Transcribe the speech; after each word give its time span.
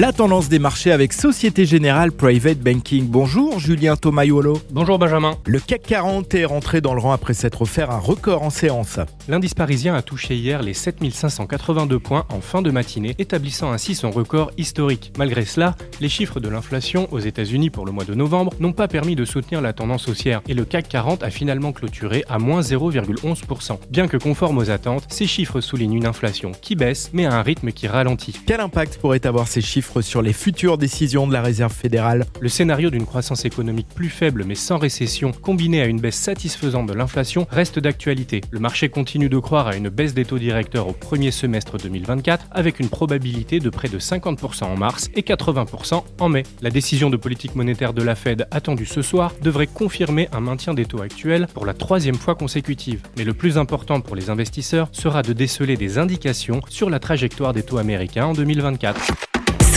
La 0.00 0.12
tendance 0.12 0.48
des 0.48 0.60
marchés 0.60 0.92
avec 0.92 1.12
Société 1.12 1.66
Générale 1.66 2.12
Private 2.12 2.60
Banking. 2.60 3.08
Bonjour 3.08 3.58
Julien 3.58 3.96
Tomaiolo. 3.96 4.60
Bonjour 4.70 4.96
Benjamin. 4.96 5.36
Le 5.44 5.58
CAC 5.58 5.82
40 5.82 6.34
est 6.34 6.44
rentré 6.44 6.80
dans 6.80 6.94
le 6.94 7.00
rang 7.00 7.10
après 7.10 7.34
s'être 7.34 7.62
offert 7.62 7.90
un 7.90 7.98
record 7.98 8.44
en 8.44 8.50
séance. 8.50 9.00
L'indice 9.26 9.54
parisien 9.54 9.96
a 9.96 10.02
touché 10.02 10.36
hier 10.36 10.62
les 10.62 10.72
7582 10.72 11.98
points 11.98 12.26
en 12.28 12.40
fin 12.40 12.62
de 12.62 12.70
matinée, 12.70 13.16
établissant 13.18 13.72
ainsi 13.72 13.96
son 13.96 14.12
record 14.12 14.52
historique. 14.56 15.12
Malgré 15.18 15.44
cela, 15.44 15.74
les 16.00 16.08
chiffres 16.08 16.38
de 16.38 16.48
l'inflation 16.48 17.08
aux 17.10 17.18
États-Unis 17.18 17.70
pour 17.70 17.84
le 17.84 17.90
mois 17.90 18.04
de 18.04 18.14
novembre 18.14 18.52
n'ont 18.60 18.72
pas 18.72 18.86
permis 18.86 19.16
de 19.16 19.24
soutenir 19.24 19.60
la 19.60 19.72
tendance 19.72 20.06
haussière 20.06 20.42
et 20.46 20.54
le 20.54 20.64
CAC 20.64 20.86
40 20.90 21.24
a 21.24 21.30
finalement 21.30 21.72
clôturé 21.72 22.24
à 22.28 22.38
moins 22.38 22.60
0,11%. 22.60 23.80
Bien 23.90 24.06
que 24.06 24.16
conforme 24.16 24.58
aux 24.58 24.70
attentes, 24.70 25.06
ces 25.08 25.26
chiffres 25.26 25.60
soulignent 25.60 25.94
une 25.94 26.06
inflation 26.06 26.52
qui 26.52 26.76
baisse 26.76 27.10
mais 27.12 27.26
à 27.26 27.34
un 27.34 27.42
rythme 27.42 27.72
qui 27.72 27.88
ralentit. 27.88 28.38
Quel 28.46 28.60
impact 28.60 28.98
pourrait 28.98 29.26
avoir 29.26 29.48
ces 29.48 29.60
chiffres 29.60 29.87
sur 30.02 30.22
les 30.22 30.32
futures 30.32 30.78
décisions 30.78 31.26
de 31.26 31.32
la 31.32 31.42
Réserve 31.42 31.72
fédérale. 31.72 32.26
Le 32.40 32.48
scénario 32.48 32.90
d'une 32.90 33.06
croissance 33.06 33.44
économique 33.44 33.88
plus 33.94 34.10
faible 34.10 34.44
mais 34.44 34.54
sans 34.54 34.78
récession, 34.78 35.32
combiné 35.32 35.80
à 35.80 35.86
une 35.86 36.00
baisse 36.00 36.16
satisfaisante 36.16 36.86
de 36.86 36.94
l'inflation, 36.94 37.46
reste 37.50 37.78
d'actualité. 37.78 38.40
Le 38.50 38.60
marché 38.60 38.88
continue 38.88 39.28
de 39.28 39.38
croire 39.38 39.66
à 39.66 39.76
une 39.76 39.88
baisse 39.88 40.14
des 40.14 40.24
taux 40.24 40.38
directeurs 40.38 40.88
au 40.88 40.92
premier 40.92 41.30
semestre 41.30 41.78
2024, 41.78 42.46
avec 42.50 42.80
une 42.80 42.88
probabilité 42.88 43.60
de 43.60 43.70
près 43.70 43.88
de 43.88 43.98
50% 43.98 44.64
en 44.64 44.76
mars 44.76 45.10
et 45.14 45.22
80% 45.22 46.02
en 46.20 46.28
mai. 46.28 46.42
La 46.62 46.70
décision 46.70 47.10
de 47.10 47.16
politique 47.16 47.54
monétaire 47.54 47.92
de 47.92 48.02
la 48.02 48.14
Fed 48.14 48.46
attendue 48.50 48.86
ce 48.86 49.02
soir 49.02 49.32
devrait 49.42 49.66
confirmer 49.66 50.28
un 50.32 50.40
maintien 50.40 50.74
des 50.74 50.86
taux 50.86 51.02
actuels 51.02 51.46
pour 51.54 51.66
la 51.66 51.74
troisième 51.74 52.14
fois 52.14 52.34
consécutive. 52.34 53.02
Mais 53.16 53.24
le 53.24 53.34
plus 53.34 53.58
important 53.58 54.00
pour 54.00 54.16
les 54.16 54.30
investisseurs 54.30 54.88
sera 54.92 55.22
de 55.22 55.32
déceler 55.32 55.76
des 55.76 55.98
indications 55.98 56.60
sur 56.68 56.90
la 56.90 56.98
trajectoire 56.98 57.52
des 57.52 57.62
taux 57.62 57.78
américains 57.78 58.26
en 58.26 58.32
2024. 58.32 59.27